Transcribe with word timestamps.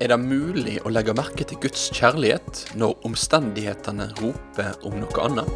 Er 0.00 0.12
det 0.12 0.18
mulig 0.22 0.76
å 0.86 0.90
legge 0.94 1.14
merke 1.18 1.42
til 1.42 1.58
Guds 1.58 1.88
kjærlighet 1.96 2.60
når 2.78 2.94
omstendighetene 3.08 4.06
roper 4.20 4.70
om 4.86 4.94
noe 5.02 5.24
annet? 5.26 5.50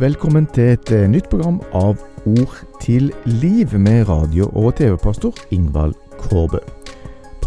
Velkommen 0.00 0.48
til 0.56 0.72
et 0.78 0.96
eh, 0.96 1.04
nytt 1.12 1.28
program 1.28 1.60
av 1.76 2.00
Ord 2.24 2.56
til 2.80 3.12
liv 3.28 3.76
med 3.76 4.08
radio- 4.08 4.48
og 4.56 4.78
TV-pastor 4.80 5.36
Ingvald 5.52 5.94
Kårbø. 6.16 6.79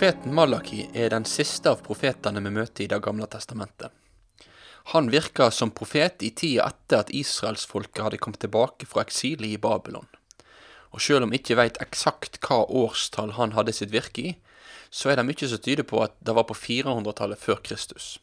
Profeten 0.00 0.32
Malaki 0.32 0.86
er 0.96 1.10
den 1.12 1.26
siste 1.28 1.68
av 1.68 1.82
profetene 1.84 2.40
vi 2.40 2.50
møter 2.56 2.86
i 2.86 2.88
Det 2.88 3.02
gamle 3.04 3.26
testamentet. 3.28 3.90
Han 4.94 5.10
virka 5.12 5.50
som 5.52 5.74
profet 5.76 6.24
i 6.24 6.30
tida 6.30 6.70
etter 6.72 7.02
at 7.02 7.12
israelsfolket 7.12 8.00
hadde 8.06 8.16
kommet 8.16 8.40
tilbake 8.40 8.88
fra 8.88 9.04
eksilet 9.04 9.44
i 9.50 9.58
Babylon. 9.60 10.08
Og 10.96 11.04
sjøl 11.04 11.26
om 11.26 11.34
vi 11.34 11.42
ikke 11.42 11.58
veit 11.60 11.82
eksakt 11.84 12.40
hva 12.40 12.62
årstall 12.64 13.36
han 13.36 13.52
hadde 13.52 13.76
sitt 13.76 13.92
virke 13.92 14.24
i, 14.24 14.34
så 14.88 15.12
er 15.12 15.20
det 15.20 15.28
mye 15.28 15.52
som 15.52 15.60
tyder 15.68 15.84
på 15.84 16.00
at 16.08 16.16
det 16.24 16.32
var 16.32 16.48
på 16.48 16.56
400-tallet 16.56 17.44
før 17.44 17.60
Kristus. 17.60 18.16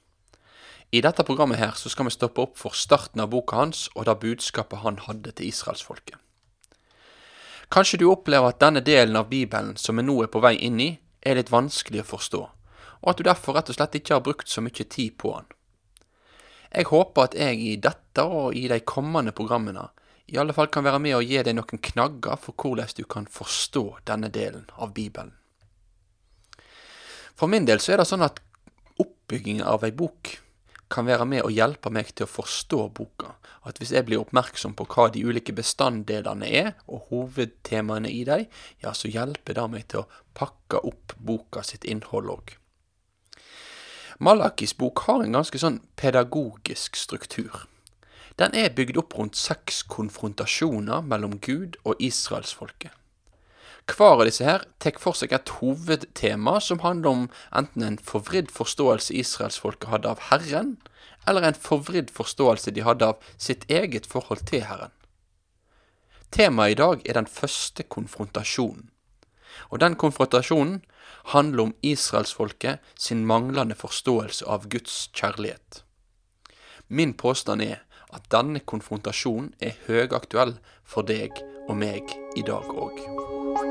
I 0.89 1.05
dette 1.05 1.29
programmet 1.29 1.61
her 1.61 1.77
så 1.77 1.93
skal 1.93 2.09
vi 2.09 2.17
stoppe 2.17 2.41
opp 2.41 2.57
for 2.57 2.73
starten 2.73 3.21
av 3.21 3.29
boka 3.29 3.61
hans 3.61 3.85
og 3.93 4.09
det 4.09 4.17
budskapet 4.25 4.81
han 4.81 5.03
hadde 5.05 5.37
til 5.37 5.53
israelsfolket. 5.53 6.17
Kanskje 7.69 8.01
du 8.01 8.09
opplever 8.09 8.49
at 8.49 8.63
denne 8.65 8.81
delen 8.81 9.19
av 9.19 9.29
Bibelen 9.29 9.77
som 9.77 10.01
vi 10.01 10.09
nå 10.09 10.23
er 10.23 10.33
på 10.33 10.41
vei 10.41 10.57
inn 10.57 10.81
i, 10.81 10.95
er 11.27 11.39
litt 11.39 11.51
vanskelig 11.51 12.01
å 12.03 12.09
forstå, 12.15 12.41
og 13.03 13.11
at 13.11 13.19
du 13.19 13.27
derfor 13.27 13.57
rett 13.57 13.69
og 13.71 13.77
slett 13.77 13.99
ikke 13.99 14.15
har 14.15 14.25
brukt 14.25 14.49
så 14.49 14.63
mye 14.63 14.87
tid 14.87 15.17
på 15.19 15.35
den. 15.35 15.51
Jeg 16.71 16.89
håper 16.89 17.29
at 17.29 17.37
jeg 17.37 17.61
i 17.63 17.75
dette 17.79 18.23
og 18.23 18.55
i 18.55 18.67
de 18.71 18.79
kommende 18.83 19.31
programmene 19.35 19.87
i 20.27 20.37
alle 20.37 20.51
fall 20.53 20.67
kan 20.67 20.83
være 20.83 20.99
med 20.99 21.15
å 21.15 21.23
gi 21.23 21.39
deg 21.39 21.55
noen 21.55 21.79
knagger 21.79 22.39
for 22.41 22.55
hvordan 22.59 22.89
du 22.97 23.05
kan 23.07 23.27
forstå 23.31 23.83
denne 24.09 24.27
delen 24.27 24.65
av 24.75 24.91
Bibelen. 24.95 25.31
For 27.37 27.47
min 27.47 27.67
del 27.69 27.79
så 27.79 27.93
er 27.93 28.01
det 28.01 28.09
sånn 28.09 28.25
at 28.25 28.41
oppbyggingen 28.99 29.63
av 29.63 29.85
ei 29.87 29.93
bok 29.95 30.33
kan 30.89 31.07
være 31.07 31.25
med 31.27 31.43
og 31.43 31.51
hjelpe 31.51 31.91
meg 31.93 32.13
til 32.15 32.27
å 32.27 32.31
forstå 32.31 32.79
boka. 32.95 33.33
At 33.67 33.81
hvis 33.81 33.91
jeg 33.95 34.07
blir 34.07 34.21
oppmerksom 34.21 34.75
på 34.77 34.85
hva 34.93 35.09
de 35.11 35.23
ulike 35.27 35.55
bestanddelene 35.55 36.47
er, 36.47 36.69
og 36.87 37.09
hovedtemaene 37.11 38.11
i 38.11 38.23
dem, 38.27 38.45
ja, 38.83 38.93
så 38.95 39.11
hjelper 39.11 39.57
det 39.57 39.67
meg 39.73 39.87
til 39.91 40.03
å 40.05 40.21
pakke 40.37 40.79
opp 40.87 41.17
boka 41.17 41.63
sitt 41.67 41.87
innhold 41.87 42.31
òg. 42.37 42.55
Malakis 44.23 44.73
bok 44.77 45.03
har 45.05 45.21
en 45.21 45.35
ganske 45.37 45.59
sånn 45.61 45.81
pedagogisk 45.99 46.97
struktur. 46.97 47.67
Den 48.37 48.55
er 48.57 48.73
bygd 48.73 48.97
opp 49.01 49.17
rundt 49.17 49.37
seks 49.37 49.83
konfrontasjoner 49.89 51.03
mellom 51.05 51.37
Gud 51.41 51.77
og 51.83 52.01
israelsfolket. 52.01 52.93
Hver 53.87 54.19
av 54.19 54.25
disse 54.27 54.43
her 54.43 54.65
tar 54.83 54.99
for 54.99 55.15
seg 55.15 55.31
et 55.33 55.49
hovedtema 55.61 56.57
som 56.63 56.83
handler 56.83 57.09
om 57.09 57.23
enten 57.55 57.85
en 57.87 57.99
forvridd 58.03 58.51
forståelse 58.51 59.15
israelsfolket 59.15 59.89
hadde 59.93 60.11
av 60.11 60.27
Herren, 60.27 60.75
eller 61.27 61.47
en 61.47 61.55
forvridd 61.55 62.11
forståelse 62.13 62.73
de 62.75 62.83
hadde 62.83 63.07
av 63.13 63.31
sitt 63.37 63.63
eget 63.71 64.07
forhold 64.11 64.43
til 64.51 64.65
Herren. 64.67 64.91
Temaet 66.31 66.75
i 66.75 66.79
dag 66.81 67.07
er 67.07 67.15
den 67.15 67.31
første 67.31 67.83
konfrontasjonen. 67.83 68.89
Og 69.71 69.79
den 69.79 69.95
konfrontasjonen 69.95 70.81
handler 71.31 71.69
om 71.69 71.75
israelsfolket 71.81 72.83
sin 72.99 73.25
manglende 73.25 73.75
forståelse 73.75 74.45
av 74.45 74.67
Guds 74.67 75.07
kjærlighet. 75.15 75.83
Min 76.87 77.13
påstand 77.13 77.63
er 77.63 77.83
at 78.15 78.27
denne 78.31 78.59
konfrontasjonen 78.59 79.53
er 79.59 79.79
høyaktuell 79.87 80.57
for 80.83 81.07
deg 81.07 81.35
og 81.67 81.75
meg 81.79 82.15
i 82.35 82.45
dag 82.47 82.67
òg. 82.71 83.46
Vi 83.57 83.63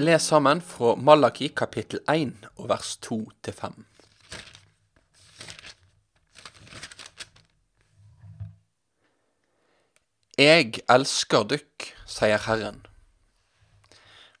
leser 0.00 0.18
sammen 0.18 0.60
fra 0.62 0.94
Malaki 0.94 1.48
kapittel 1.48 1.98
1 2.06 2.46
og 2.54 2.68
vers 2.70 2.96
2 3.02 3.18
til 3.42 3.58
5. 3.58 3.84
Jeg 10.38 10.84
elsker 10.86 11.42
dykk, 11.50 11.94
sier 12.06 12.46
Herren. 12.46 12.84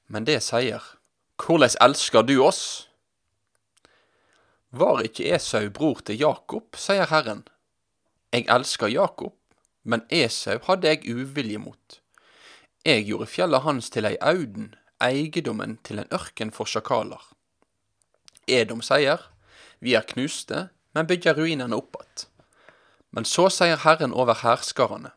Men 0.06 0.30
det 0.30 0.44
sier, 0.46 0.93
Hvordan 1.36 1.70
elsker 1.80 2.22
du 2.22 2.38
oss? 2.44 2.88
Var 4.70 5.02
ikke 5.06 5.34
Esau 5.34 5.68
bror 5.70 6.00
til 6.06 6.18
Jakob, 6.18 6.74
sier 6.78 7.06
Herren. 7.10 7.44
Jeg 8.34 8.46
elsker 8.50 8.90
Jakob, 8.90 9.36
men 9.84 10.02
Esau 10.10 10.58
hadde 10.66 10.88
jeg 10.90 11.14
uvilje 11.14 11.58
mot. 11.58 12.00
Jeg 12.84 13.06
gjorde 13.06 13.30
fjellet 13.30 13.62
hans 13.62 13.90
til 13.90 14.04
ei 14.04 14.16
auden, 14.20 14.74
eiendommen 15.02 15.78
til 15.86 16.02
en 16.02 16.10
ørken 16.12 16.50
for 16.52 16.70
sjakaler. 16.70 17.22
Edom 18.46 18.82
sier, 18.82 19.22
vi 19.80 19.94
er 19.94 20.06
knuste, 20.10 20.68
men 20.94 21.06
bygger 21.06 21.38
ruinene 21.38 21.76
opp 21.76 21.96
att. 22.00 22.28
Men 23.10 23.24
så 23.24 23.48
sier 23.48 23.76
Herren 23.76 24.12
over 24.12 24.34
hærskarene, 24.34 25.10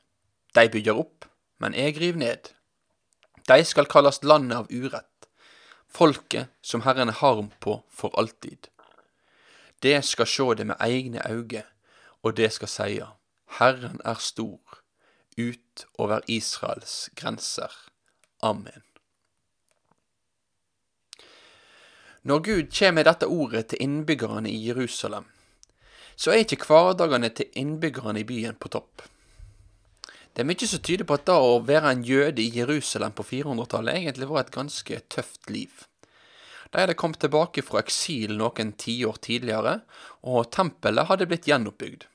de 0.56 0.70
bygger 0.70 0.98
opp, 0.98 1.26
men 1.60 1.74
jeg 1.74 1.98
river 1.98 2.18
ned. 2.18 2.54
De 3.50 3.64
skal 3.66 3.90
kalles 3.90 4.24
landet 4.24 4.58
av 4.58 4.70
urett, 4.70 5.17
folket 5.98 6.54
som 6.62 6.84
Herren 6.86 7.10
er 7.10 7.20
harm 7.22 7.52
på 7.60 7.80
for 7.90 8.14
alltid. 8.20 8.70
Det 9.82 10.00
skal 10.06 10.30
sjå 10.30 10.54
det 10.58 10.68
med 10.70 10.82
egne 10.82 11.22
auge, 11.26 11.64
og 12.24 12.38
det 12.38 12.52
skal 12.54 12.72
seie, 12.72 13.08
Herren 13.60 14.02
er 14.06 14.22
stor, 14.22 14.82
ut 15.38 15.86
over 15.98 16.22
Israels 16.28 17.10
grenser. 17.16 17.74
Amen. 18.42 18.84
Når 22.28 22.40
Gud 22.44 22.72
kommer 22.74 22.92
med 22.92 23.06
dette 23.08 23.28
ordet 23.28 23.68
til 23.72 23.82
innbyggerne 23.82 24.50
i 24.52 24.66
Jerusalem, 24.68 25.26
så 26.18 26.34
er 26.34 26.44
ikke 26.44 26.66
hverdagene 26.68 27.30
til 27.30 27.54
innbyggerne 27.56 28.20
i 28.20 28.28
byen 28.28 28.58
på 28.60 28.68
topp. 28.74 29.06
Det 30.38 30.44
er 30.44 30.52
mye 30.52 30.68
som 30.70 30.82
tyder 30.86 31.08
på 31.10 31.16
at 31.18 31.24
da 31.26 31.36
å 31.42 31.54
være 31.66 31.90
en 31.90 32.02
jøde 32.06 32.44
i 32.44 32.52
Jerusalem 32.54 33.16
på 33.18 33.24
400-tallet 33.26 33.96
egentlig 33.98 34.28
var 34.30 34.44
et 34.44 34.52
ganske 34.54 35.00
tøft 35.10 35.48
liv. 35.50 35.80
De 36.70 36.78
hadde 36.78 36.94
kommet 36.94 37.18
tilbake 37.24 37.64
fra 37.66 37.80
eksil 37.82 38.36
noen 38.38 38.76
tiår 38.78 39.16
tidligere, 39.26 39.80
og 40.30 40.52
tempelet 40.54 41.10
hadde 41.10 41.26
blitt 41.32 41.48
gjenoppbygd. 41.50 42.06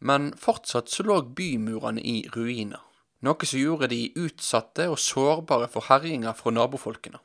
Men 0.00 0.30
fortsatt 0.40 0.88
så 0.88 1.04
lå 1.04 1.18
bymurene 1.36 2.00
i 2.00 2.22
ruiner, 2.32 2.80
noe 3.20 3.48
som 3.50 3.60
gjorde 3.60 3.90
de 3.92 3.98
utsatte 4.16 4.86
og 4.88 4.96
sårbare 5.04 5.68
for 5.68 5.90
herjinger 5.90 6.38
fra 6.38 6.54
nabofolkene. 6.56 7.20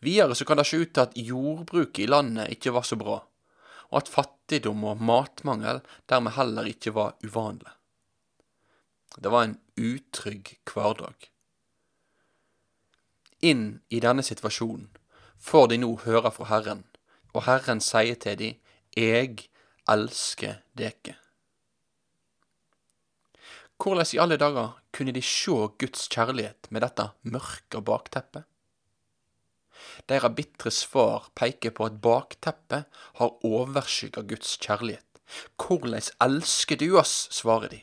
Videre 0.00 0.32
så 0.32 0.46
kan 0.48 0.62
det 0.62 0.64
se 0.70 0.80
ut 0.80 0.94
til 0.94 1.04
at 1.04 1.18
jordbruket 1.18 2.06
i 2.06 2.08
landet 2.08 2.56
ikke 2.56 2.72
var 2.72 2.88
så 2.88 2.96
bra, 2.96 3.18
og 3.90 4.00
at 4.00 4.08
fattigdom 4.08 4.88
og 4.94 5.04
matmangel 5.04 5.82
dermed 6.08 6.38
heller 6.38 6.72
ikke 6.72 6.94
var 6.96 7.20
uvanlig. 7.20 7.68
Det 9.18 9.30
var 9.32 9.44
en 9.44 9.58
utrygg 9.76 10.54
hverdag. 10.70 11.30
Inn 13.40 13.80
i 13.88 14.00
denne 14.04 14.22
situasjonen 14.22 14.90
får 15.40 15.70
de 15.72 15.80
nå 15.80 15.94
høre 16.04 16.30
fra 16.34 16.50
Herren, 16.50 16.84
og 17.32 17.46
Herren 17.48 17.80
sier 17.80 18.18
til 18.20 18.38
de, 18.38 18.50
Eg 18.98 19.46
elsker 19.88 20.60
deke. 20.76 21.16
Hvordan 23.80 24.12
i 24.12 24.20
alle 24.20 24.36
dager 24.36 24.74
kunne 24.92 25.14
de 25.16 25.22
se 25.24 25.54
Guds 25.80 26.08
kjærlighet 26.12 26.68
med 26.70 26.84
dette 26.84 27.06
mørke 27.22 27.80
bakteppet? 27.80 28.44
Deres 30.10 30.34
bitre 30.36 30.72
svar 30.74 31.30
peker 31.38 31.72
på 31.72 31.86
at 31.86 32.00
bakteppet 32.04 32.84
har 33.20 33.46
overskygget 33.46 34.28
Guds 34.28 34.58
kjærlighet. 34.60 35.06
Hvordan 35.56 36.02
elsker 36.26 36.76
du 36.76 36.98
oss? 36.98 37.28
svarer 37.32 37.72
de. 37.72 37.80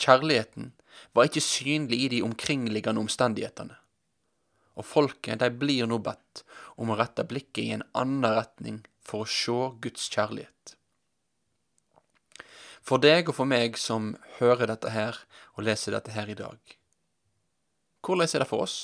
Kjærligheten 0.00 0.72
var 1.12 1.28
ikke 1.28 1.42
synlig 1.44 1.98
i 2.04 2.10
de 2.14 2.22
omkringliggende 2.24 3.02
omstendighetene, 3.04 3.76
og 4.78 4.86
folket 4.86 5.42
de 5.42 5.50
blir 5.52 5.88
nå 5.90 5.98
bedt 6.04 6.44
om 6.80 6.92
å 6.92 6.98
rette 7.00 7.26
blikket 7.28 7.62
i 7.64 7.74
en 7.76 7.86
annen 7.92 8.24
retning 8.36 8.78
for 9.04 9.24
å 9.24 9.30
se 9.30 9.58
Guds 9.84 10.08
kjærlighet. 10.12 10.76
For 12.80 13.02
deg 13.02 13.28
og 13.28 13.36
for 13.36 13.48
meg 13.48 13.76
som 13.78 14.14
hører 14.38 14.70
dette 14.70 14.92
her 14.94 15.18
og 15.56 15.66
leser 15.66 15.94
dette 15.94 16.14
her 16.14 16.30
i 16.32 16.38
dag, 16.38 16.58
hvordan 18.00 18.24
er 18.24 18.42
det 18.42 18.48
for 18.48 18.64
oss? 18.64 18.78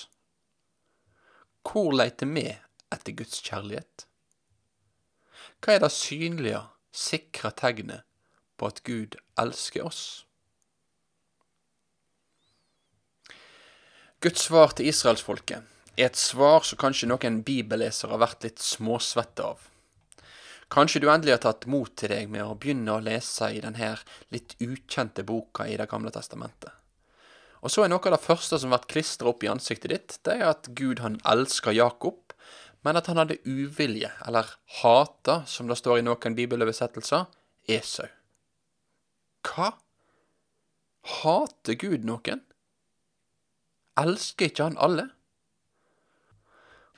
Hvor 1.67 1.95
leter 1.97 2.29
vi 2.29 2.45
etter 2.93 3.17
Guds 3.17 3.41
kjærlighet? 3.41 4.05
Hva 5.65 5.73
er 5.73 5.81
det 5.83 5.95
synlige, 5.97 6.61
sikre 6.93 7.51
tegnet 7.57 8.05
på 8.61 8.69
at 8.69 8.85
Gud 8.85 9.17
elsker 9.41 9.89
oss? 9.89 10.27
Guds 14.27 14.43
svar 14.43 14.73
til 14.75 14.89
israelsfolket 14.91 15.93
er 15.95 16.09
et 16.09 16.17
svar 16.19 16.65
som 16.67 16.81
kanskje 16.83 17.07
noen 17.07 17.37
bibellesere 17.47 18.11
har 18.11 18.19
vært 18.19 18.43
litt 18.43 18.59
småsvette 18.59 19.45
av. 19.47 19.61
Kanskje 20.67 21.05
du 21.05 21.07
endelig 21.13 21.37
har 21.37 21.45
tatt 21.45 21.69
mot 21.71 21.93
til 21.95 22.11
deg 22.11 22.33
med 22.33 22.43
å 22.43 22.57
begynne 22.59 22.97
å 22.97 23.05
lese 23.07 23.53
i 23.55 23.61
denne 23.63 23.93
litt 24.35 24.57
ukjente 24.59 25.23
boka 25.29 25.69
i 25.71 25.77
Det 25.79 25.87
gamle 25.87 26.11
testamentet. 26.11 26.73
Og 27.63 27.71
så 27.71 27.85
er 27.85 27.93
noe 27.93 28.03
av 28.03 28.17
det 28.17 28.25
første 28.25 28.59
som 28.59 28.75
blir 28.75 28.89
klistra 28.91 29.31
opp 29.31 29.47
i 29.47 29.53
ansiktet 29.53 29.95
ditt, 29.95 30.19
det 30.27 30.41
er 30.41 30.51
at 30.51 30.73
Gud 30.75 31.05
han 31.07 31.21
elsker 31.23 31.79
Jakob, 31.79 32.35
men 32.83 32.99
at 32.99 33.07
han 33.07 33.23
hadde 33.23 33.39
uvilje, 33.47 34.11
eller 34.27 34.51
hata, 34.83 35.45
som 35.47 35.71
det 35.71 35.79
står 35.79 36.03
i 36.03 36.09
noen 36.09 36.35
bibeloversettelser, 36.35 37.31
Esau. 37.79 38.11
Hva? 39.47 39.71
Hater 41.23 41.79
Gud 41.79 42.03
noen? 42.03 42.43
Elsker 44.01 44.51
ikke 44.51 44.69
han 44.69 44.81
alle? 44.83 45.11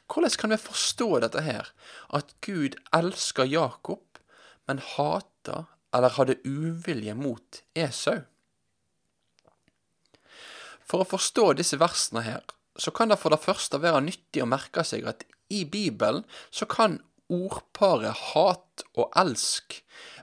Hvordan 0.08 0.36
kan 0.40 0.54
vi 0.54 0.60
forstå 0.60 1.08
dette 1.20 1.42
her, 1.44 1.68
at 2.16 2.32
Gud 2.40 2.78
elsker 2.96 3.44
Jakob, 3.44 4.18
men 4.66 4.80
hater 4.94 5.68
eller 5.94 6.16
hadde 6.16 6.40
uvilje 6.48 7.14
mot 7.14 7.62
Esau? 7.76 8.22
For 10.88 11.04
å 11.04 11.10
forstå 11.10 11.52
disse 11.58 11.76
versene 11.80 12.24
her, 12.24 12.40
så 12.78 12.92
kan 12.94 13.12
det 13.12 13.18
for 13.20 13.34
det 13.34 13.42
første 13.42 13.80
være 13.82 14.00
nyttig 14.06 14.40
å 14.40 14.48
merke 14.48 14.84
seg 14.86 15.04
at 15.10 15.26
i 15.52 15.64
Bibelen 15.68 16.24
så 16.50 16.68
kan 16.70 17.00
ordparet 17.28 18.16
hat 18.32 18.84
og 18.96 19.12
elsk 19.18 19.82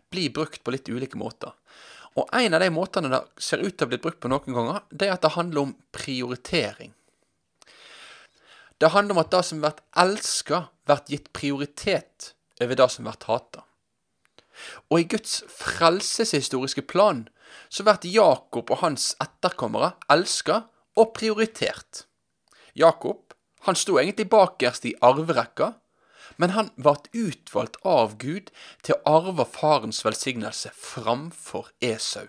bli 0.10 0.30
brukt 0.34 0.64
på 0.64 0.74
litt 0.74 0.90
ulike 0.90 1.20
måter. 1.22 1.54
Og 2.16 2.30
en 2.32 2.56
av 2.56 2.64
de 2.64 2.70
måtene 2.72 3.12
det 3.12 3.22
ser 3.44 3.64
ut 3.64 3.74
til 3.74 3.84
å 3.84 3.88
ha 3.88 3.92
blitt 3.92 4.04
brukt 4.06 4.22
på 4.24 4.32
noen 4.32 4.56
ganger, 4.56 4.84
det 4.90 5.10
er 5.10 5.18
at 5.18 5.26
det 5.26 5.36
handler 5.36 5.66
om 5.66 5.74
prioritering. 5.96 6.94
Det 8.80 8.92
handler 8.92 9.16
om 9.16 9.22
at 9.24 9.32
det 9.32 9.44
som 9.48 9.62
blir 9.64 9.84
elska, 10.00 10.66
blir 10.88 11.12
gitt 11.12 11.32
prioritet 11.36 12.32
over 12.62 12.80
det 12.80 12.90
som 12.92 13.08
blir 13.08 13.28
hata. 13.28 13.64
Og 14.92 15.02
i 15.02 15.08
Guds 15.12 15.42
frelseshistoriske 15.52 16.86
plan 16.88 17.26
så 17.70 17.84
blir 17.84 18.12
Jakob 18.14 18.72
og 18.72 18.82
hans 18.84 19.14
etterkommere 19.24 19.94
elska 20.12 20.64
og 20.96 21.14
prioritert. 21.16 22.06
Jakob 22.76 23.36
han 23.66 23.78
sto 23.80 23.98
egentlig 23.98 24.30
bakerst 24.30 24.86
i 24.86 24.94
arverekka, 25.04 25.74
men 26.42 26.56
han 26.56 26.72
ble 26.76 26.98
utvalgt 27.14 27.78
av 27.84 28.18
Gud 28.22 28.52
til 28.86 28.96
å 28.96 29.20
arve 29.20 29.46
farens 29.50 30.04
velsignelse 30.06 30.72
framfor 30.76 31.72
Esau. 31.84 32.28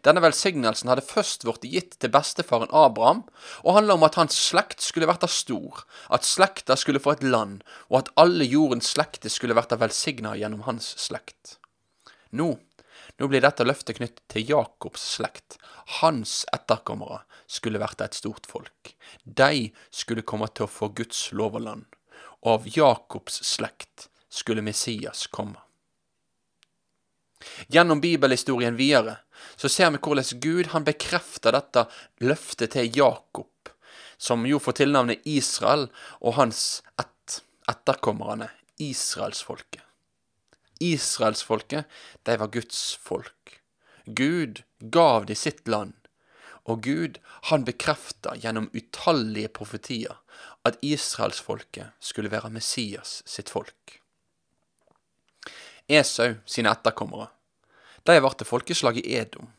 Denne 0.00 0.22
velsignelsen 0.24 0.88
hadde 0.88 1.04
først 1.04 1.42
blitt 1.44 1.66
gitt 1.68 1.96
til 2.00 2.12
bestefaren 2.12 2.70
Abraham, 2.72 3.26
og 3.60 3.76
handla 3.76 3.98
om 3.98 4.06
at 4.06 4.16
hans 4.16 4.38
slekt 4.38 4.80
skulle 4.80 5.08
verta 5.10 5.28
stor, 5.28 5.82
at 6.08 6.24
slekta 6.24 6.76
skulle 6.80 7.02
få 7.04 7.18
et 7.18 7.26
land, 7.26 7.60
og 7.92 8.00
at 8.00 8.12
alle 8.20 8.48
jordens 8.48 8.94
slekter 8.96 9.32
skulle 9.32 9.56
verta 9.58 9.76
velsigna 9.80 10.32
gjennom 10.40 10.64
hans 10.68 10.94
slekt. 11.04 11.58
Nå 12.32 12.54
nå 13.20 13.28
blir 13.30 13.44
dette 13.44 13.62
løftet 13.66 13.98
knyttet 13.98 14.24
til 14.32 14.48
Jakobs 14.50 15.02
slekt. 15.16 15.58
Hans 16.00 16.42
etterkommere 16.54 17.20
skulle 17.46 17.78
vært 17.82 18.02
et 18.02 18.16
stort 18.16 18.48
folk. 18.50 18.94
De 19.22 19.70
skulle 19.94 20.26
komme 20.26 20.48
til 20.50 20.66
å 20.66 20.72
få 20.72 20.90
Guds 20.98 21.28
lov 21.36 21.54
og 21.60 21.66
land. 21.68 21.84
Og 22.44 22.50
av 22.52 22.66
Jakobs 22.68 23.40
slekt 23.44 24.08
skulle 24.28 24.62
Messias 24.62 25.26
komme. 25.26 25.60
Gjennom 27.68 28.00
bibelhistorien 28.00 28.76
videre 28.76 29.16
så 29.56 29.68
ser 29.68 29.90
vi 29.94 30.00
hvordan 30.00 30.40
Gud 30.40 30.70
han 30.72 30.84
bekrefter 30.84 31.56
dette 31.56 31.86
løftet 32.24 32.74
til 32.74 32.92
Jakob, 32.96 33.70
som 34.16 34.46
jo 34.48 34.60
får 34.62 34.80
tilnavnet 34.80 35.24
Israel, 35.28 35.88
og 36.20 36.38
hans 36.38 36.82
ett, 37.00 37.40
etterkommerne, 37.70 38.48
israelsfolket. 38.80 39.82
Israelsfolket, 40.80 41.84
de 42.22 42.36
var 42.40 42.52
Guds 42.52 42.94
folk. 43.00 43.60
Gud 44.04 44.62
gav 44.80 45.26
de 45.26 45.36
sitt 45.38 45.68
land, 45.68 45.94
og 46.64 46.82
Gud, 46.84 47.18
han 47.50 47.64
bekrefta 47.64 48.36
gjennom 48.40 48.70
utallige 48.72 49.50
profetier 49.52 50.16
at 50.64 50.78
israelsfolket 50.80 51.92
skulle 52.00 52.32
være 52.32 52.52
Messias 52.54 53.20
sitt 53.28 53.52
folk. 53.52 53.98
Esau 55.88 56.38
sine 56.48 56.72
etterkommere, 56.72 57.28
de 58.08 58.16
ble 58.20 58.32
til 58.36 58.48
folkeslaget 58.48 59.04
Edom. 59.04 59.50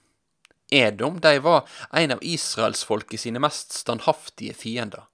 Edom 0.73 1.19
de 1.21 1.37
var 1.45 1.69
en 1.93 2.15
av 2.15 2.23
israelsfolket 2.25 3.21
sine 3.21 3.41
mest 3.41 3.73
standhaftige 3.73 4.57
fiender, 4.57 5.05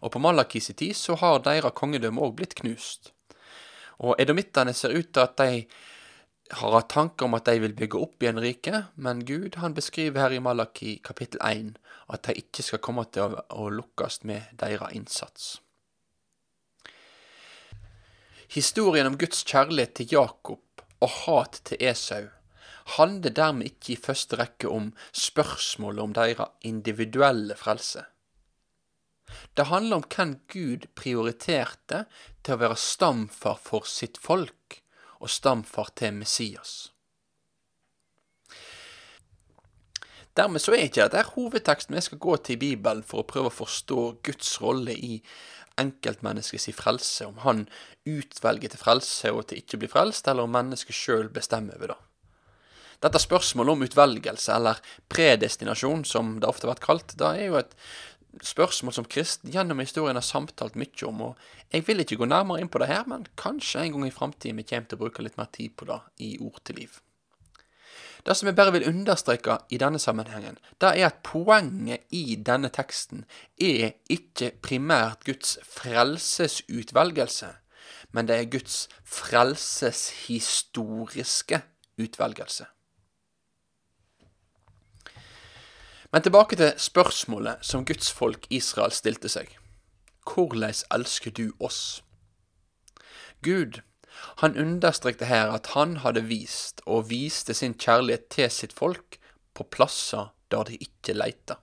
og 0.00 0.14
på 0.14 0.22
Malakis 0.22 0.70
tid 0.70 0.94
så 0.96 1.18
har 1.18 1.42
deres 1.44 1.74
kongedømme 1.74 2.22
òg 2.22 2.36
blitt 2.38 2.54
knust. 2.62 3.10
Og 4.00 4.14
edomittene 4.22 4.72
ser 4.74 4.94
ut 4.94 5.10
til 5.12 5.26
at 5.26 5.36
de 5.42 5.64
har 6.50 6.74
hatt 6.74 6.90
tanker 6.90 7.28
om 7.28 7.36
at 7.38 7.46
de 7.46 7.60
vil 7.62 7.74
bygge 7.78 7.98
opp 8.00 8.22
igjen 8.22 8.40
riket, 8.42 8.90
men 8.98 9.22
Gud 9.26 9.60
han 9.62 9.74
beskriver 9.76 10.24
her 10.24 10.34
i 10.34 10.42
Malaki 10.42 10.96
kapittel 11.06 11.42
1 11.46 11.76
at 12.10 12.26
de 12.26 12.34
ikke 12.42 12.64
skal 12.66 12.82
komme 12.82 13.04
til 13.14 13.36
å, 13.36 13.44
å 13.54 13.68
lukkes 13.70 14.22
med 14.26 14.50
deres 14.58 14.96
innsats. 14.96 15.50
Historien 18.50 19.06
om 19.06 19.18
Guds 19.18 19.44
kjærlighet 19.46 19.94
til 20.00 20.16
Jakob 20.16 20.82
og 21.00 21.16
hat 21.22 21.60
til 21.70 21.78
Esau 21.86 22.26
handler 22.96 23.30
dermed 23.30 23.70
ikke 23.70 23.94
i 23.94 24.00
første 24.02 24.40
rekke 24.40 24.70
om 24.70 24.90
spørsmålet 25.14 26.02
om 26.02 26.16
deres 26.16 26.66
individuelle 26.66 27.54
frelse. 27.54 28.02
Det 29.54 29.68
handler 29.70 30.00
om 30.00 30.06
hvem 30.10 30.34
Gud 30.50 30.88
prioriterte 30.98 32.04
til 32.42 32.56
å 32.56 32.62
være 32.64 32.80
stamfar 32.82 33.60
for 33.62 33.86
sitt 33.86 34.18
folk 34.18 34.79
og 35.20 35.30
stamfar 35.30 35.92
til 35.96 36.16
Messias. 36.16 36.90
Dermed 40.36 40.62
så 40.62 40.72
er 40.72 40.86
ikke 40.86 41.08
dette 41.10 41.32
hovedteksten 41.34 41.96
vi 41.96 42.02
skal 42.06 42.20
gå 42.22 42.36
til 42.38 42.56
i 42.56 42.60
Bibelen 42.60 43.02
for 43.06 43.22
å 43.22 43.28
prøve 43.28 43.50
å 43.50 43.54
forstå 43.54 44.02
Guds 44.24 44.52
rolle 44.62 44.94
i 44.94 45.18
enkeltmenneskets 45.80 46.70
frelse, 46.76 47.26
om 47.26 47.40
han 47.44 47.64
utvelger 48.08 48.72
til 48.72 48.80
frelse 48.80 49.32
og 49.34 49.48
til 49.48 49.60
ikke 49.62 49.80
bli 49.80 49.90
frelst, 49.90 50.28
eller 50.28 50.46
om 50.46 50.54
mennesket 50.54 50.96
sjøl 50.96 51.28
bestemmer 51.34 51.76
over 51.78 51.94
det. 51.94 51.98
Dette 53.00 53.20
spørsmålet 53.22 53.72
om 53.72 53.84
utvelgelse, 53.86 54.52
eller 54.52 54.80
predestinasjon, 55.08 56.04
som 56.04 56.34
det 56.40 56.48
ofte 56.48 56.68
har 56.68 56.74
vært 56.74 56.84
kalt, 56.84 57.14
da 57.20 57.32
er 57.32 57.48
jo 57.48 57.60
et 57.62 57.72
spørsmål 58.42 58.94
som 58.94 59.04
kristen 59.10 59.50
gjennom 59.52 59.78
historien 59.82 60.18
har 60.18 60.24
samtalt 60.24 60.76
mye 60.78 61.06
om, 61.08 61.20
og 61.30 61.36
jeg 61.72 61.86
vil 61.86 62.00
ikke 62.04 62.18
gå 62.20 62.26
nærmere 62.30 62.60
inn 62.62 62.72
på 62.72 62.80
det 62.82 62.90
her, 62.90 63.04
men 63.10 63.28
kanskje 63.40 63.78
en 63.84 63.92
gang 63.96 64.04
i 64.08 64.14
framtiden 64.14 64.58
vi 64.60 64.68
kommer 64.68 64.88
til 64.88 64.98
å 64.98 65.02
bruke 65.04 65.24
litt 65.24 65.38
mer 65.40 65.50
tid 65.52 65.70
på 65.76 65.82
det 65.90 66.00
i 66.26 66.28
Ord 66.40 66.60
til 66.64 66.74
liv. 66.82 66.92
Det 68.26 68.34
som 68.36 68.48
jeg 68.50 68.56
bare 68.56 68.74
vil 68.74 68.88
understreke 68.88 69.54
i 69.72 69.78
denne 69.80 69.98
sammenhengen, 69.98 70.58
det 70.80 70.88
er 70.92 71.06
at 71.08 71.22
poenget 71.24 72.00
i 72.12 72.36
denne 72.36 72.68
teksten 72.68 73.24
er 73.56 73.92
ikke 74.12 74.50
primært 74.62 75.24
Guds 75.24 75.58
frelsesutvelgelse, 75.64 77.48
men 78.12 78.28
det 78.28 78.36
er 78.36 78.52
Guds 78.52 78.88
frelseshistoriske 79.04 81.62
utvelgelse. 82.00 82.64
Men 86.12 86.22
tilbake 86.22 86.56
til 86.58 86.72
spørsmålet 86.76 87.62
som 87.62 87.84
Guds 87.86 88.10
folk 88.10 88.46
Israel 88.50 88.90
stilte 88.90 89.30
seg. 89.30 89.52
Hvordan 90.26 90.74
elsker 90.90 91.30
du 91.30 91.52
oss? 91.60 92.02
Gud, 93.42 93.80
han 94.42 94.58
understrekte 94.58 95.24
her 95.30 95.52
at 95.54 95.72
han 95.76 96.00
hadde 96.02 96.26
vist 96.26 96.82
og 96.86 97.10
viste 97.10 97.54
sin 97.54 97.74
kjærlighet 97.78 98.26
til 98.28 98.50
sitt 98.50 98.74
folk 98.76 99.20
på 99.54 99.64
plasser 99.70 100.32
der 100.50 100.66
de 100.66 100.76
ikke 100.82 101.14
leita. 101.14 101.60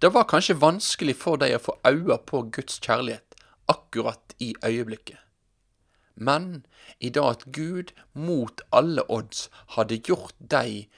Det 0.00 0.12
var 0.14 0.28
kanskje 0.28 0.60
vanskelig 0.60 1.16
for 1.16 1.40
deg 1.40 1.56
å 1.56 1.62
få 1.62 1.76
øye 1.88 2.18
på 2.28 2.42
Guds 2.56 2.80
kjærlighet 2.80 3.36
akkurat 3.68 4.34
i 4.40 4.54
øyeblikket. 4.64 5.18
Men 6.14 6.66
i 7.00 7.08
det 7.08 7.22
at 7.24 7.44
Gud 7.52 7.92
mot 8.12 8.60
alle 8.72 9.04
odds 9.10 9.48
hadde 9.76 10.02
gjort 10.08 10.36
deg 10.38 10.88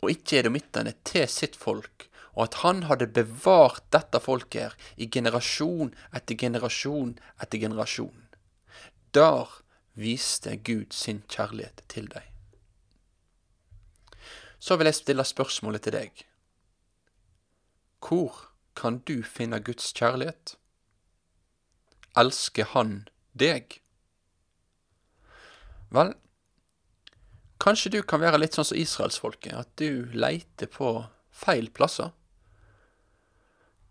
og 0.00 0.12
ikke 0.12 0.40
edomittene 0.40 0.94
til 1.04 1.28
sitt 1.28 1.56
folk, 1.56 2.08
og 2.36 2.46
at 2.46 2.60
han 2.62 2.84
hadde 2.88 3.10
bevart 3.12 3.82
dette 3.92 4.20
folket 4.22 4.62
her 4.62 4.76
i 4.96 5.08
generasjon 5.12 5.92
etter 6.16 6.38
generasjon 6.38 7.16
etter 7.42 7.60
generasjon. 7.60 8.28
Der 9.14 9.50
viste 9.98 10.56
Gud 10.56 10.94
sin 10.94 11.24
kjærlighet 11.28 11.82
til 11.90 12.08
deg. 12.12 12.24
Så 14.60 14.76
vil 14.76 14.90
jeg 14.90 15.00
stille 15.00 15.24
spørsmålet 15.24 15.82
til 15.84 15.96
deg. 15.96 16.24
Hvor 18.00 18.36
kan 18.76 19.00
du 19.08 19.22
finne 19.24 19.60
Guds 19.60 19.92
kjærlighet? 19.96 20.54
Elsker 22.16 22.68
Han 22.72 23.08
deg? 23.36 23.80
Vel, 25.90 26.14
kanskje 27.60 27.92
du 27.94 28.00
kan 28.02 28.22
være 28.22 28.40
litt 28.40 28.56
sånn 28.56 28.68
som 28.70 28.80
israelsfolket, 28.80 29.54
at 29.54 29.70
du 29.80 30.10
leiter 30.16 30.70
på 30.70 30.94
feil 31.30 31.70
plasser. 31.74 32.12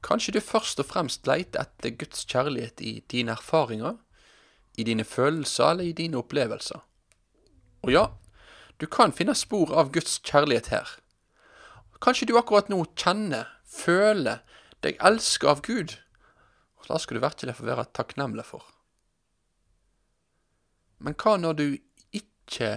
Kanskje 0.05 0.37
du 0.37 0.39
først 0.43 0.79
og 0.79 0.87
fremst 0.89 1.27
leiter 1.27 1.65
etter 1.65 1.95
Guds 1.99 2.23
kjærlighet 2.29 2.81
i 2.81 2.93
dine 3.11 3.35
erfaringer, 3.35 3.97
i 4.79 4.85
dine 4.87 5.03
følelser 5.03 5.73
eller 5.73 5.89
i 5.89 5.95
dine 5.95 6.21
opplevelser. 6.21 6.79
Og 7.83 7.91
ja, 7.91 8.05
du 8.79 8.87
kan 8.87 9.11
finne 9.15 9.35
spor 9.35 9.73
av 9.75 9.91
Guds 9.95 10.19
kjærlighet 10.23 10.71
her. 10.71 10.87
Kanskje 11.99 12.29
du 12.29 12.37
akkurat 12.39 12.69
nå 12.71 12.79
kjenner, 12.95 13.49
føler, 13.67 14.39
deg 14.83 14.99
elsker 15.03 15.51
av 15.51 15.63
Gud. 15.65 15.97
Og 16.79 16.87
da 16.87 16.99
skal 17.01 17.19
du 17.19 17.25
virkelig 17.25 17.57
få 17.57 17.67
være 17.67 17.89
takknemlig 17.91 18.45
for. 18.47 18.63
Men 21.03 21.15
hva 21.19 21.35
når 21.39 21.57
du 21.59 21.65
ikke 22.15 22.71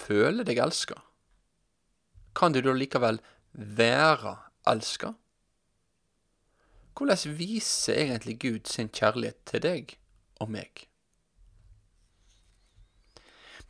føler 0.00 0.46
deg 0.46 0.60
elska? 0.62 0.98
Kan 2.36 2.54
du 2.54 2.60
da 2.64 2.74
likevel 2.76 3.20
være 3.52 4.36
elska? 4.70 5.14
Hvordan 7.00 7.36
viser 7.38 7.96
egentlig 7.96 8.38
Gud 8.40 8.68
sin 8.68 8.90
kjærlighet 8.92 9.38
til 9.48 9.62
deg 9.64 9.94
og 10.40 10.50
meg? 10.52 10.86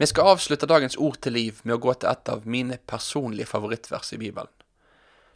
Vi 0.01 0.09
skal 0.09 0.33
avslutte 0.33 0.67
dagens 0.67 0.97
ord 0.97 1.21
til 1.21 1.37
liv 1.37 1.61
med 1.63 1.77
å 1.77 1.83
gå 1.85 1.93
til 1.95 2.09
et 2.11 2.29
av 2.33 2.47
mine 2.49 2.79
personlige 2.89 3.47
favorittvers 3.47 4.15
i 4.17 4.19
Bibelen. 4.19 4.53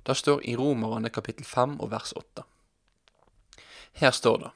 Det 0.05 0.17
står 0.17 0.43
i 0.49 0.57
Romerne 0.57 1.11
kapittel 1.13 1.45
5 1.45 1.79
og 1.85 1.91
vers 1.93 2.13
8. 2.17 2.45
Her 4.01 4.11
står 4.11 4.39
det 4.43 4.51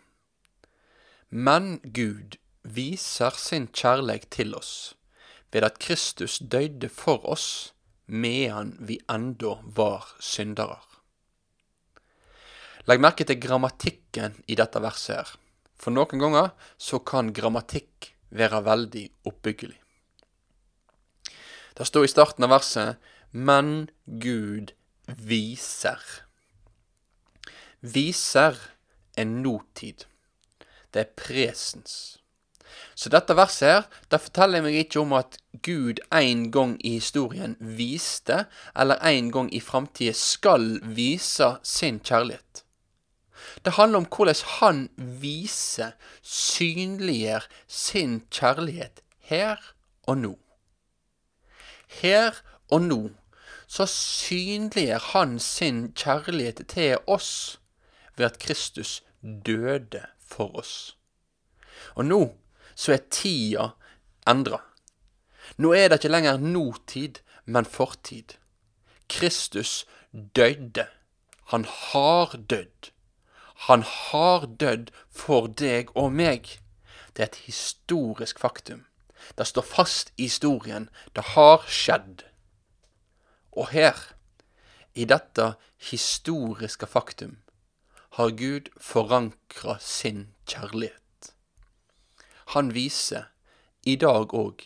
Men 1.28 1.78
Gud 1.84 2.40
viser 2.64 3.36
sin 3.36 3.68
kjærlighet 3.68 4.30
til 4.32 4.56
oss 4.56 4.94
ved 5.52 5.64
at 5.64 5.78
Kristus 5.80 6.38
døde 6.38 6.88
for 6.88 7.24
oss 7.28 7.72
medan 8.06 8.76
vi 8.80 8.98
enda 9.10 9.58
var 9.76 10.06
syndere. 10.20 10.80
Legg 12.88 13.02
merke 13.04 13.26
til 13.28 13.40
grammatikken 13.40 14.38
i 14.48 14.56
dette 14.56 14.80
verset 14.80 15.16
her, 15.16 15.34
for 15.76 15.92
noen 15.92 16.22
ganger 16.22 16.54
så 16.80 17.00
kan 17.04 17.34
grammatikk 17.36 18.14
være 18.32 18.62
veldig 18.64 19.04
oppbyggelig. 19.28 19.76
Det 21.76 21.86
står 21.86 22.08
i 22.08 22.10
starten 22.10 22.44
av 22.44 22.56
verset 22.56 22.96
Men 23.30 23.90
Gud 24.04 24.72
viser. 25.06 26.00
Viser 27.80 28.56
er 29.16 29.28
nåtid. 29.28 30.06
Det 30.90 31.04
er 31.04 31.12
presens. 31.14 32.17
Så 32.98 33.12
dette 33.14 33.36
verset 33.38 33.68
her, 33.70 33.84
det 34.10 34.18
forteller 34.24 34.64
meg 34.64 34.74
ikke 34.80 34.98
om 35.04 35.12
at 35.14 35.36
Gud 35.62 36.00
en 36.10 36.48
gang 36.50 36.72
i 36.82 36.96
historien 36.96 37.54
viste, 37.60 38.40
eller 38.74 38.98
en 39.06 39.28
gang 39.30 39.50
i 39.54 39.60
framtida 39.62 40.16
skal 40.18 40.80
vise 40.82 41.52
sin 41.62 42.00
kjærlighet. 42.02 42.64
Det 43.62 43.76
handler 43.76 44.02
om 44.02 44.08
hvordan 44.10 44.42
han 44.58 44.80
viser, 45.22 45.94
synliggjør 46.22 47.46
sin 47.68 48.18
kjærlighet 48.34 49.00
her 49.30 49.62
og 50.02 50.18
nå. 50.24 50.34
Her 52.00 52.42
og 52.70 52.82
nå 52.82 53.00
så 53.68 53.86
synliggjør 53.92 55.06
han 55.12 55.38
sin 55.38 55.92
kjærlighet 55.92 56.64
til 56.74 56.98
oss 57.06 57.60
ved 58.16 58.26
at 58.26 58.42
Kristus 58.42 59.04
døde 59.22 60.02
for 60.18 60.58
oss. 60.58 60.96
Og 61.94 62.04
nå 62.04 62.22
så 62.78 62.94
er 62.94 63.06
tida 63.10 63.72
endra. 64.30 64.60
Nå 65.58 65.72
er 65.74 65.88
det 65.88 65.98
ikke 65.98 66.12
lenger 66.12 66.38
nåtid, 66.38 67.18
men 67.44 67.66
fortid. 67.66 68.36
Kristus 69.08 69.86
døde. 70.12 70.86
Han 71.50 71.64
har 71.64 72.36
dødd. 72.36 72.90
Han 73.66 73.82
har 73.82 74.46
dødd 74.46 74.92
for 75.10 75.48
deg 75.48 75.90
og 75.96 76.12
meg. 76.12 76.46
Det 77.16 77.24
er 77.24 77.30
et 77.32 77.42
historisk 77.48 78.38
faktum. 78.38 78.84
Det 79.34 79.46
står 79.46 79.66
fast 79.66 80.12
i 80.16 80.28
historien. 80.28 80.88
Det 81.16 81.24
har 81.34 81.66
skjedd. 81.66 82.22
Og 83.52 83.72
her, 83.74 83.96
i 84.94 85.04
dette 85.04 85.54
historiske 85.90 86.86
faktum, 86.86 87.38
har 88.20 88.30
Gud 88.38 88.70
forankra 88.80 89.78
sin 89.80 90.28
kjærlighet. 90.46 91.07
Han 92.54 92.72
viser 92.72 93.28
i 93.84 93.96
dag 94.00 94.32
òg 94.34 94.62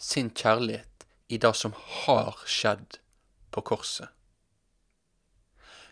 sin 0.00 0.30
kjærlighet 0.30 1.04
i 1.28 1.38
det 1.38 1.52
som 1.56 1.74
har 1.76 2.38
skjedd 2.48 2.96
på 3.52 3.60
korset. 3.60 4.08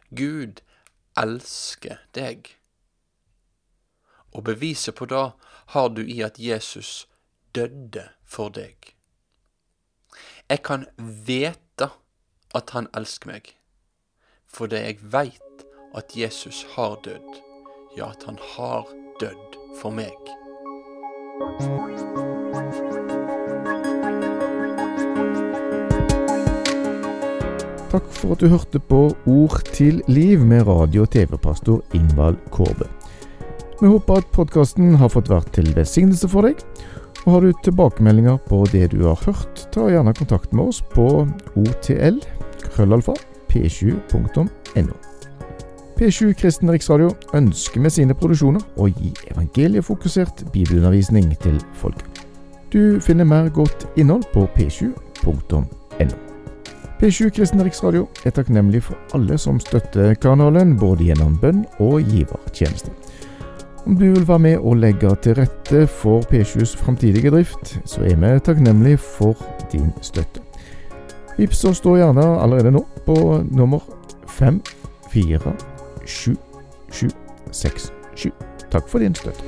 Gud 0.08 0.62
elsker 1.20 2.00
deg. 2.16 2.48
Og 4.32 4.44
beviset 4.48 4.96
på 4.96 5.08
det 5.10 5.26
har 5.74 5.88
du 5.88 6.00
i 6.02 6.20
at 6.26 6.40
Jesus 6.40 7.06
døde 7.54 8.06
for 8.24 8.48
deg. 8.48 8.94
Jeg 10.48 10.62
kan 10.62 10.86
vite 10.98 11.90
at 12.54 12.72
han 12.76 12.88
elsker 12.96 13.32
meg, 13.32 13.50
fordi 14.46 14.80
jeg 14.84 15.12
veit 15.12 15.66
at 15.94 16.16
Jesus 16.16 16.64
har 16.76 16.96
dødd. 17.04 17.42
Ja, 17.96 18.10
at 18.10 18.24
han 18.26 18.40
har 18.56 18.88
dødd 19.20 19.60
for 19.80 19.94
meg. 19.94 20.43
Takk 21.34 21.42
for 28.14 28.34
at 28.34 28.38
du 28.38 28.46
hørte 28.52 28.78
på 28.78 29.00
Ord 29.26 29.64
til 29.74 29.98
liv 30.06 30.44
med 30.46 30.62
radio- 30.68 31.02
og 31.02 31.10
TV-pastor 31.10 31.82
Ingvald 31.98 32.38
Kårbe. 32.54 32.86
Vi 33.80 33.90
håper 33.90 34.20
at 34.22 34.30
podkasten 34.30 34.94
har 34.94 35.10
fått 35.10 35.32
vært 35.32 35.50
til 35.56 35.74
velsignelse 35.74 36.30
for 36.30 36.46
deg. 36.46 36.62
Og 37.24 37.32
Har 37.32 37.40
du 37.40 37.52
tilbakemeldinger 37.66 38.38
på 38.46 38.62
det 38.70 38.92
du 38.94 39.02
har 39.02 39.18
hørt, 39.26 39.66
ta 39.74 39.88
gjerne 39.90 40.14
kontakt 40.14 40.52
med 40.52 40.70
oss 40.70 40.82
på 40.94 41.26
otl 41.58 42.22
krøllalfa 42.68 43.18
p7.no. 43.50 45.13
P7 45.94 46.32
Kristen 46.34 46.70
Riksradio 46.74 47.12
ønsker 47.38 47.78
med 47.80 47.92
sine 47.94 48.16
produksjoner 48.18 48.62
å 48.82 48.88
gi 48.90 49.12
evangeliefokusert 49.30 50.40
bibelundervisning 50.50 51.28
til 51.38 51.60
folket. 51.78 52.24
Du 52.74 52.98
finner 52.98 53.28
mer 53.28 53.46
godt 53.54 53.86
innhold 53.94 54.26
på 54.32 54.48
p7.no. 54.56 55.60
P7 56.98 57.30
Kristen 57.36 57.62
Riksradio 57.62 58.08
er 58.26 58.34
takknemlig 58.34 58.80
for 58.88 59.14
alle 59.14 59.38
som 59.38 59.60
støtter 59.62 60.16
kanalen, 60.18 60.74
både 60.80 61.12
gjennom 61.12 61.36
bønn 61.38 61.62
og 61.78 62.02
givertjeneste. 62.10 62.90
Om 63.86 63.94
du 64.00 64.08
vil 64.08 64.26
være 64.26 64.42
med 64.48 64.64
og 64.64 64.80
legge 64.82 65.12
til 65.22 65.36
rette 65.38 65.84
for 66.00 66.24
P7s 66.30 66.74
framtidige 66.80 67.30
drift, 67.30 67.76
så 67.84 68.02
er 68.08 68.16
vi 68.18 68.32
takknemlige 68.42 68.98
for 68.98 69.38
din 69.70 69.92
støtte. 70.02 70.42
Vips 71.38 71.62
oss 71.70 71.84
da 71.84 71.94
gjerne 72.00 72.26
allerede 72.42 72.74
nå 72.74 72.82
på 73.06 73.44
nummer 73.52 73.86
5477767. 76.06 78.30
Takk 78.70 78.88
for 78.88 78.99
din 78.99 79.14
støtte. 79.14 79.42